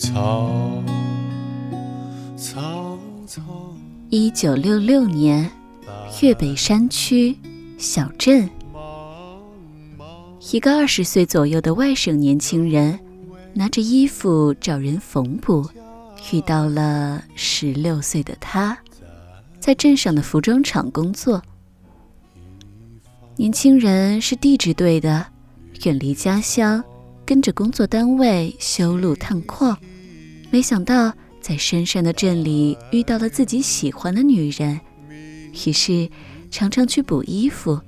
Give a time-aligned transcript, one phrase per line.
[0.00, 0.82] 草
[2.34, 3.44] 苍苍。
[4.08, 5.48] 一九六六年，
[6.22, 7.36] 粤北山区
[7.76, 8.48] 小镇，
[10.50, 12.98] 一个二十岁左右的外省年轻人，
[13.52, 15.68] 拿着衣服找人缝补，
[16.32, 18.76] 遇到了十六岁的他，
[19.60, 21.42] 在镇上的服装厂工作。
[23.36, 25.26] 年轻人是地质队的，
[25.84, 26.82] 远离家乡，
[27.26, 29.78] 跟着工作单位修路探矿，
[30.50, 31.12] 没想到。
[31.40, 34.78] 在深山的镇里遇到了自己喜欢的女人，
[35.66, 36.06] 于是
[36.50, 37.80] 常常去补衣服。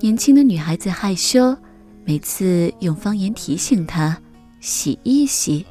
[0.00, 1.56] 年轻的女孩子害羞，
[2.04, 4.20] 每次用方言提醒她
[4.58, 5.64] 洗一洗，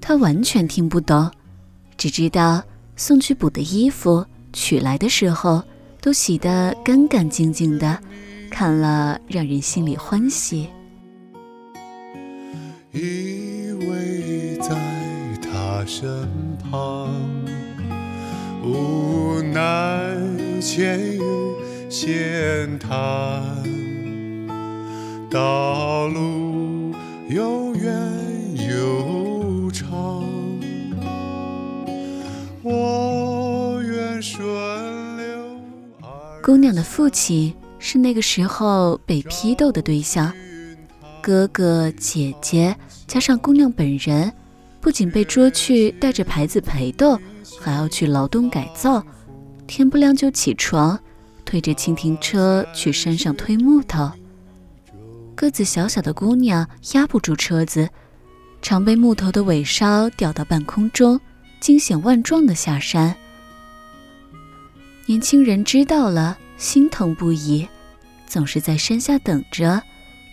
[0.00, 1.30] 她完全听不懂，
[1.96, 2.60] 只知道
[2.96, 5.62] 送去补的衣服取来的时候
[6.00, 7.96] 都洗得干干净净的，
[8.50, 10.66] 看了让人心里欢喜。
[15.84, 17.10] 依偎在他身旁，
[18.62, 20.16] 无奈
[20.60, 21.56] 前有
[21.90, 23.42] 险滩，
[25.30, 26.94] 道路
[27.28, 27.92] 又远
[28.68, 30.24] 又长，
[32.62, 34.42] 我愿顺
[35.18, 35.24] 流
[36.42, 40.32] 姑娘的父亲是那个时候被批斗的对象。
[41.22, 44.30] 哥哥姐姐加上姑娘本人，
[44.84, 47.18] 不仅被捉去带着牌子陪斗，
[47.58, 49.02] 还要去劳动改造。
[49.66, 51.00] 天不亮就起床，
[51.42, 54.12] 推着蜻蜓车去山上推木头。
[55.34, 57.88] 个子小小的姑娘压不住车子，
[58.60, 61.18] 常被木头的尾梢吊到半空中，
[61.60, 63.16] 惊险万状的下山。
[65.06, 67.66] 年轻人知道了，心疼不已，
[68.26, 69.82] 总是在山下等着。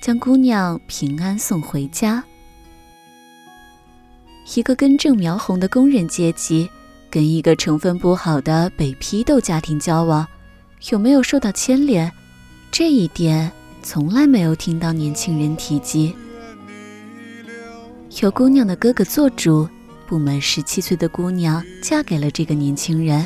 [0.01, 2.21] 将姑娘平安送回家。
[4.55, 6.69] 一个根正苗红的工人阶级，
[7.09, 10.27] 跟一个成分不好的北批斗家庭交往，
[10.89, 12.11] 有没有受到牵连？
[12.71, 13.51] 这一点
[13.81, 16.15] 从来没有听到年轻人提及。
[18.21, 19.67] 由姑娘的哥哥做主，
[20.07, 23.25] 不满十七岁的姑娘嫁给了这个年轻人。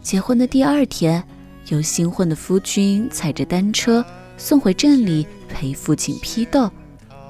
[0.00, 1.22] 结婚的第二天，
[1.68, 4.04] 由新婚的夫君踩着单车
[4.36, 5.26] 送回镇里。
[5.48, 6.70] 陪父亲批斗，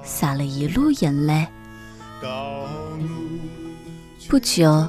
[0.03, 1.47] 洒了一路眼泪。
[4.29, 4.87] 不久，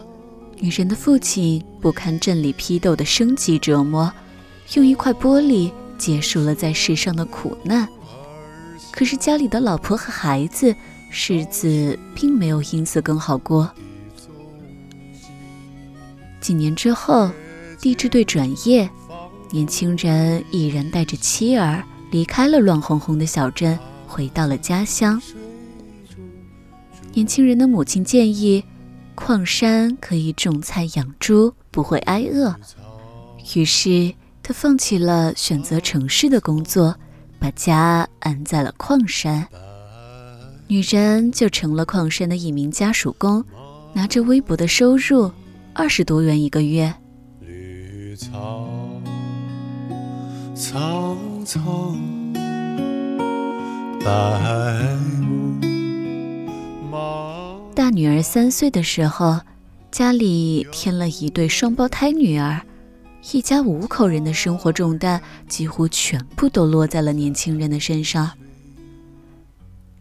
[0.60, 4.12] 女人的父亲不堪镇里批斗的升级折磨，
[4.74, 7.88] 用一块玻璃结束了在世上的苦难。
[8.92, 10.76] 可是家里的老婆和孩子，
[11.12, 13.70] 日子并没有因此更好过。
[16.42, 17.30] 几年之后，
[17.80, 18.90] 地质队转业，
[19.52, 21.84] 年轻人毅然带着妻儿。
[22.10, 23.78] 离开了乱哄哄的小镇，
[24.08, 25.22] 回到了家乡。
[27.14, 28.64] 年轻人的母亲建议，
[29.18, 32.56] 矿山可以种菜养猪，不会挨饿。
[33.56, 34.14] 于是
[34.44, 36.96] 他放弃了选择城市的工作，
[37.40, 39.46] 把家安在了矿山。
[40.68, 43.44] 女人就成了矿山的一名家属工，
[43.92, 45.32] 拿着微薄的收入，
[45.74, 46.94] 二十多元一个月。
[47.40, 48.70] 绿草
[50.56, 51.98] 苍苍，
[57.78, 59.40] 大女儿三岁的时候，
[59.92, 62.60] 家里添了一对双胞胎女儿，
[63.32, 68.32] 一家五口人的生活重担几乎全部都落在了年轻人的身上。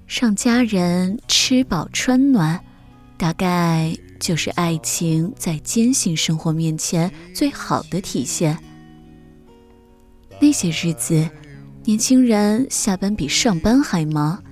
[0.07, 2.59] 让家人吃饱穿暖，
[3.19, 8.57] 大概就是爱情在艰辛生活面前最好的体现。
[10.41, 11.29] 那些日子，
[11.85, 14.43] 年轻人下班比上班还忙，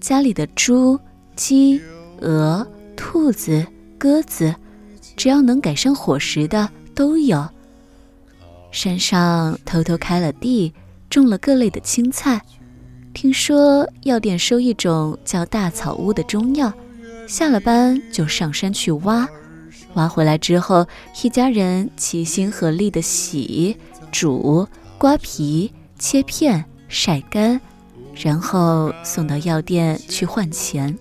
[0.00, 0.98] 家里的猪、
[1.36, 1.78] 鸡、
[2.20, 2.66] 鹅、
[2.96, 3.66] 兔子、
[3.98, 4.54] 鸽子，
[5.16, 7.48] 只要能改善伙食的都有。
[8.70, 10.72] 山上偷偷开了地，
[11.08, 12.40] 种了各类的青菜。
[13.12, 16.72] 听说药店收一种叫大草乌的中药，
[17.28, 19.28] 下了班就上山去挖，
[19.94, 20.86] 挖回来之后，
[21.22, 23.76] 一家人齐心合力的洗、
[24.10, 24.66] 煮。
[24.96, 27.60] 刮皮、切片、晒干，
[28.14, 30.96] 然后送到药店去换钱。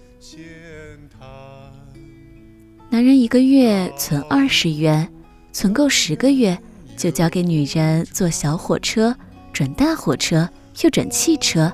[2.94, 5.12] 男人一个月存二十元，
[5.52, 6.56] 存够十个月，
[6.96, 9.16] 就交给女人坐小火车，
[9.52, 10.48] 转大火车，
[10.84, 11.74] 又转汽车，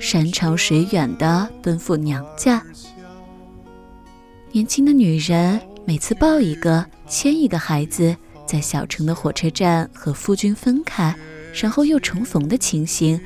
[0.00, 2.60] 山长水远的奔赴娘家。
[4.50, 11.14] 年轻的女人每次抱一个、牵一个孩子，在小城的火车站和夫君分开。
[11.54, 13.20] 然后又重逢的情形，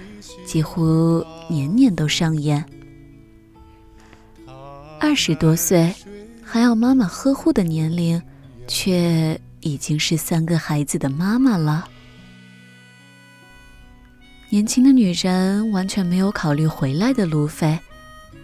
[0.45, 2.63] 几乎年年都上演。
[5.01, 5.91] 二十多岁
[6.53, 8.21] 还要妈妈呵护的年龄，
[8.67, 11.89] 却已经是三个孩子的妈妈了。
[14.49, 17.79] 年轻的女人完全没有考虑回来的路费，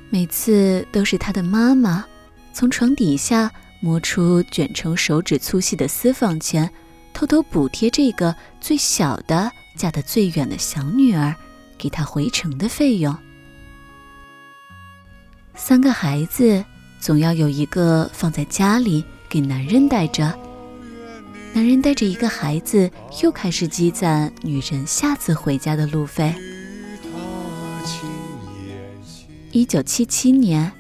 [0.09, 2.07] 每次都是她的妈妈
[2.53, 3.51] 从床底下
[3.81, 6.71] 摸出卷成手指粗细的私房钱，
[7.13, 11.35] 偷偷补贴这个最小的、嫁得最远的小女儿，
[11.77, 13.17] 给她回城的费用。
[15.57, 16.65] 三个孩子
[17.07, 20.37] 总要有一个放在家里给男人带着。
[21.53, 22.91] 男人带着一个孩子，
[23.23, 26.35] 又开始积攒女人下次回家的路费。
[29.53, 30.73] 一九七七年，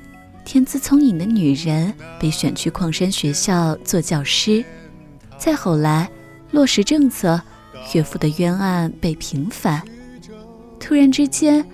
[0.44, 4.64] 天资聪颖的女人被选去矿山学校做教师。
[5.38, 6.10] 再后来，
[6.50, 7.40] 落实政策，
[7.94, 9.80] 岳父的冤案被平反。
[10.80, 11.64] 突然之间，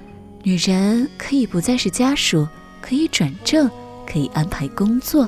[0.43, 2.47] 女人可以不再是家属，
[2.83, 3.71] 可以转正，
[4.13, 5.27] 可以安排工作。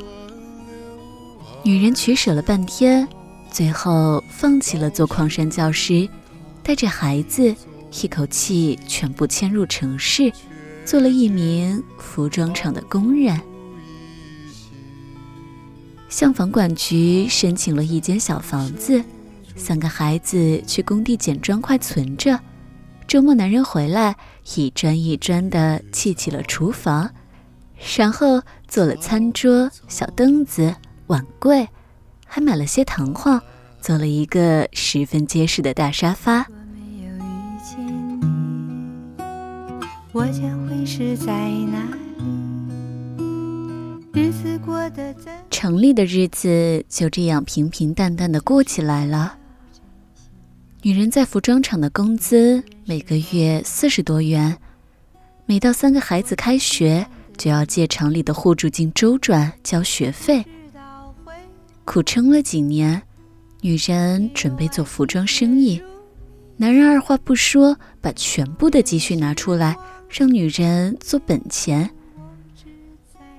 [1.63, 3.09] 女人取舍了半天。
[3.51, 6.09] 最后放弃了做矿山教师，
[6.61, 7.55] 带着孩子
[8.03, 10.33] 一口气全部迁入城市，
[10.85, 13.41] 做了一名服装厂的工人。
[16.09, 19.05] 向房管局申请了一间小房子，
[19.55, 22.41] 三个孩子去工地捡砖块存着。
[23.07, 24.17] 周末男人回来，
[24.57, 27.09] 一砖一砖地砌起了厨房，
[27.97, 30.75] 然后做了餐桌、小凳子、
[31.07, 31.69] 碗柜。
[32.27, 33.41] 还买了些弹簧，
[33.81, 36.45] 做了一个十分结实的大沙发。
[45.49, 49.37] 城里的日子就这样平平淡淡的过起来了。
[50.83, 54.59] 女人在服装厂的工资每个月四十多元，
[55.47, 57.07] 每到三个孩子开学，
[57.37, 60.45] 就要借厂里的互助金周转交学费。
[61.85, 63.01] 苦撑了几年，
[63.61, 65.81] 女人准备做服装生意。
[66.57, 69.77] 男人二话不说，把全部的积蓄拿出来，
[70.09, 71.91] 让女人做本钱。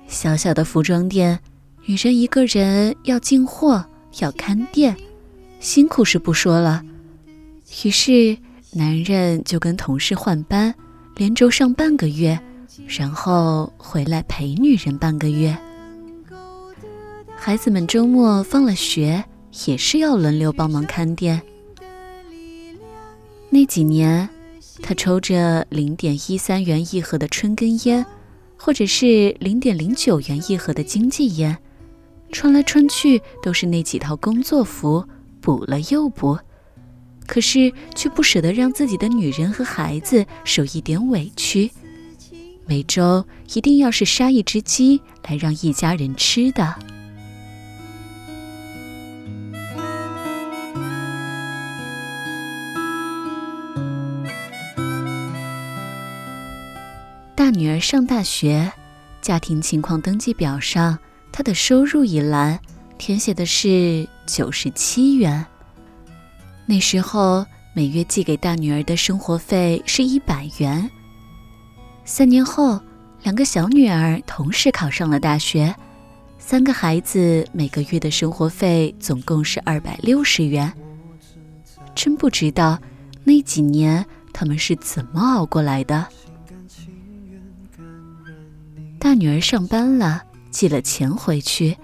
[0.06, 1.40] 小小的服装店，
[1.86, 3.84] 女人一个人要进货，
[4.20, 4.96] 要看店，
[5.58, 6.82] 辛苦是不说了。
[7.84, 8.36] 于是，
[8.72, 10.72] 男人就跟同事换班，
[11.16, 12.38] 连轴上半个月，
[12.86, 15.56] 然后回来陪女人半个月。
[17.36, 19.24] 孩子们周末放了学，
[19.66, 21.40] 也是要轮流帮忙看店。
[23.50, 24.28] 那几年，
[24.82, 28.04] 他抽着零点一三元一盒的春根烟，
[28.56, 31.56] 或者是零点零九元一盒的经济烟，
[32.32, 35.04] 穿来穿去都是那几套工作服，
[35.40, 36.36] 补了又补，
[37.26, 41.70] 可是却不舍得让自己的女人和孩子受一点委屈。
[42.66, 43.24] 每周
[43.54, 46.74] 一定要是杀一只鸡来让一家人吃的。
[57.36, 58.72] 大女儿上大学，
[59.22, 60.98] 家庭情况登记表上，
[61.30, 62.58] 她的收入一栏
[62.98, 65.46] 填写的是九十七元。
[66.66, 70.90] 那时候每月寄给大女儿的生活费是一百元。
[72.08, 72.80] 三年后，
[73.24, 75.74] 两个小女儿同时考上了大学，
[76.38, 80.72] 三个孩子每个月的生活费总共是二百六十元。
[81.96, 82.78] 真不知道
[83.24, 86.06] 那几年他们是怎么熬过来的。
[89.00, 90.22] 大女儿上班了，
[90.52, 91.76] 寄了钱回去。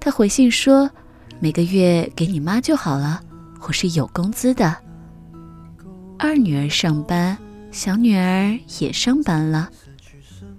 [0.00, 0.90] 她回信说
[1.38, 3.20] ：“每个月给你妈就好了，
[3.60, 4.76] 我是有工资的。”
[6.18, 7.38] 二女儿上班，
[7.72, 9.70] 小女儿也上班了。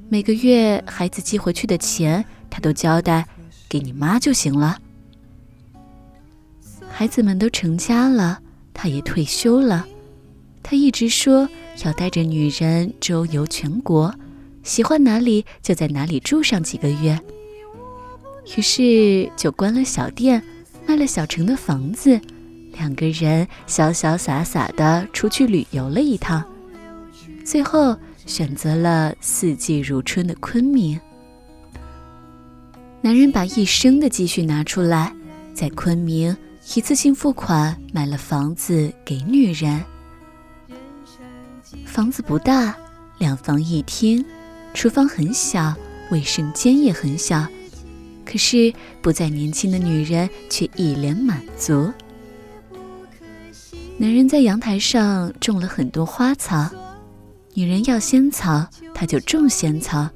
[0.10, 3.28] 每个月孩子寄回去的钱，她都交代
[3.70, 4.80] 给你妈就行了。
[6.90, 8.40] 孩子们都成家了，
[8.74, 9.86] 她也退休了。
[10.64, 11.48] 她一直说
[11.86, 14.14] 要带着女人周游全国。
[14.64, 17.20] 喜欢哪里就在哪里住上几个月，
[18.58, 20.42] 于是就关了小店，
[20.88, 22.20] 卖了小城的房子，
[22.78, 26.44] 两个人潇潇洒洒的出去旅游了一趟，
[27.44, 27.96] 最后
[28.26, 31.00] 选择了四季如春的昆明。
[33.02, 35.14] 男人把一生的积蓄拿出来，
[35.54, 36.36] 在昆明
[36.76, 39.84] 一次性付款买了房子给女人，
[41.86, 42.76] 房子不大，
[43.18, 44.24] 两房一厅。
[44.74, 45.76] 厨房很小，
[46.10, 47.46] 卫生间也很小，
[48.26, 48.74] 可是
[49.04, 51.94] 不再年轻的女人却一脸满足。
[53.98, 56.68] 男人在阳台上种了很多花草，
[57.56, 60.08] 女人要仙草，他就种仙草；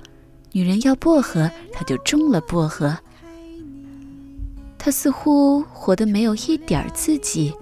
[0.52, 2.98] 女人要薄荷，他就种了薄荷。
[4.78, 7.54] 他似乎活得没有一点儿自己，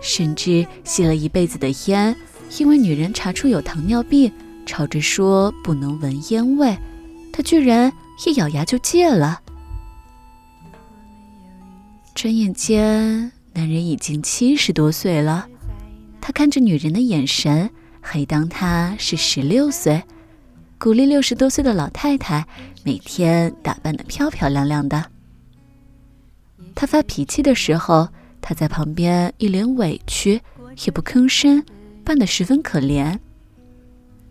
[0.00, 2.14] 甚至吸了一辈子的烟，
[2.58, 4.32] 因为女人查出有糖尿病，
[4.64, 6.78] 吵着说不能闻烟味，
[7.32, 7.92] 他居然
[8.24, 9.40] 一咬牙就戒了。
[12.14, 15.48] 转眼间，男人已经七十多岁了，
[16.20, 17.70] 他看着女人的眼神，
[18.10, 20.02] 还当她是十六岁，
[20.78, 22.46] 鼓励六十多岁的老太太
[22.82, 25.04] 每天打扮得漂漂亮亮的。
[26.74, 28.08] 她发脾气的时候，
[28.40, 30.40] 她在旁边一脸委屈，
[30.86, 31.62] 也不吭声，
[32.02, 33.18] 扮得十分可怜。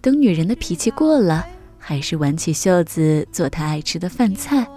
[0.01, 1.45] 等女人的脾气过了，
[1.77, 4.67] 还是挽起袖子做她爱吃的饭菜。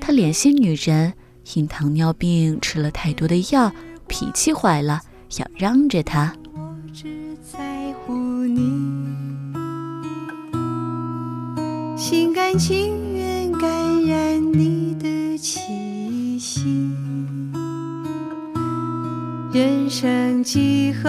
[0.00, 1.12] 他怜惜女人
[1.54, 3.72] 因糖尿病吃了太多的药，
[4.06, 5.00] 脾气坏了，
[5.38, 6.32] 要让着她。
[11.96, 16.60] 心甘情愿感染你的气息。
[19.50, 21.08] 人生几何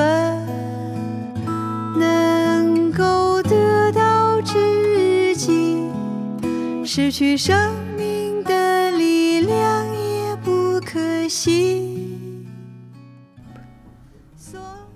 [2.00, 5.78] 能够得到知己？
[6.86, 11.84] 失去生命的力量也不可惜。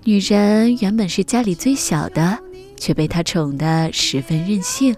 [0.04, 2.38] 女人原本是家里最小的，
[2.78, 4.96] 却被他宠得十分任性。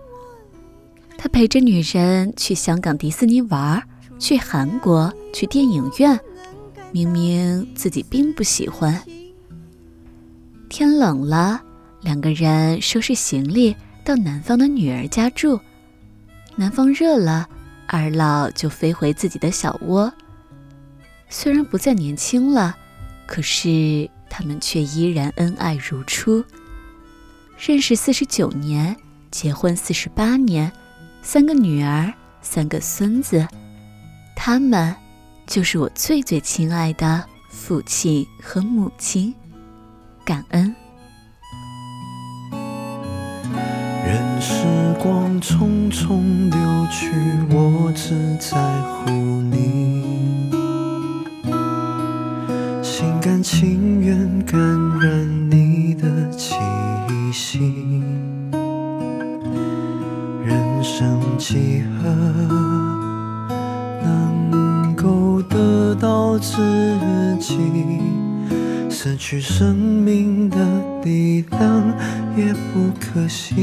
[1.34, 3.82] 陪着女人去香港迪士尼玩，
[4.20, 6.16] 去韩国，去电影院。
[6.92, 9.02] 明明自己并不喜欢。
[10.68, 11.60] 天冷了，
[12.02, 13.74] 两个人收拾行李
[14.04, 15.58] 到南方的女儿家住。
[16.54, 17.48] 南方热了，
[17.88, 20.12] 二老就飞回自己的小窝。
[21.28, 22.76] 虽然不再年轻了，
[23.26, 26.44] 可是他们却依然恩爱如初。
[27.58, 28.96] 认识四十九年，
[29.32, 30.70] 结婚四十八年，
[31.26, 32.12] 三个女儿，
[32.42, 33.48] 三个孙子，
[34.36, 34.94] 他们。
[35.46, 39.34] 就是我最最亲爱的父亲和母亲，
[40.24, 40.74] 感恩。
[44.06, 44.64] 任时
[45.02, 47.10] 光匆匆流去，
[47.50, 50.50] 我只在乎你，
[52.82, 54.16] 心甘情愿
[54.46, 54.58] 感
[54.98, 56.54] 染你的气
[57.32, 57.93] 息。
[61.38, 62.10] 几何
[64.50, 65.94] 能够得？
[65.94, 66.56] 到自
[67.38, 67.56] 己，
[68.90, 70.58] 失去生命的
[71.04, 71.94] 力量
[72.36, 73.54] 也不可惜，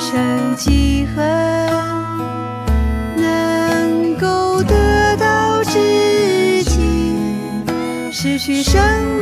[0.00, 1.22] 生几何
[3.18, 6.80] 能够得到知己？
[8.10, 9.19] 失去生